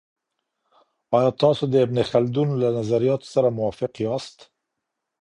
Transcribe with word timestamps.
آیا 1.17 1.31
تاسو 1.41 1.63
د 1.69 1.75
ابن 1.85 1.97
خلدون 2.11 2.49
له 2.61 2.67
نظریاتو 2.77 3.27
سره 3.35 3.55
موافق 3.57 3.91
یاست؟ 4.05 4.37